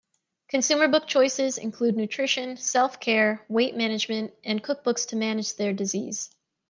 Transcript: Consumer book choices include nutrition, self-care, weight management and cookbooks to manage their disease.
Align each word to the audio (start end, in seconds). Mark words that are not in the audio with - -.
Consumer 0.47 0.87
book 0.87 1.05
choices 1.07 1.59
include 1.59 1.95
nutrition, 1.95 2.57
self-care, 2.57 3.45
weight 3.47 3.75
management 3.77 4.33
and 4.43 4.63
cookbooks 4.63 5.07
to 5.09 5.15
manage 5.15 5.53
their 5.57 5.73
disease. 5.73 6.35